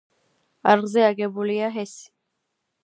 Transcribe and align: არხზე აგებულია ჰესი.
არხზე 0.73 1.05
აგებულია 1.09 1.71
ჰესი. 1.77 2.13